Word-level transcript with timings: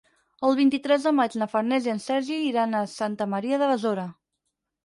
El 0.47 0.55
vint-i-tres 0.59 1.05
de 1.07 1.11
maig 1.17 1.37
na 1.41 1.47
Farners 1.51 1.89
i 1.89 1.93
en 1.95 2.01
Sergi 2.05 2.39
iran 2.47 2.75
a 2.81 2.85
Santa 2.97 3.29
Maria 3.35 3.61
de 3.65 3.69
Besora. 3.75 4.09